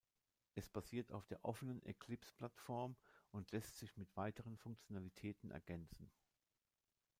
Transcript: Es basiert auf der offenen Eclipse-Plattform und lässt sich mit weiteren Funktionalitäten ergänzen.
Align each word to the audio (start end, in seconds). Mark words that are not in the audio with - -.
Es 0.55 0.67
basiert 0.67 1.11
auf 1.11 1.27
der 1.27 1.45
offenen 1.45 1.79
Eclipse-Plattform 1.83 2.95
und 3.29 3.51
lässt 3.51 3.77
sich 3.77 3.95
mit 3.97 4.15
weiteren 4.17 4.57
Funktionalitäten 4.57 5.51
ergänzen. 5.51 6.09